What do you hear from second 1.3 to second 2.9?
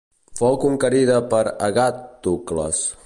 per Agàtocles.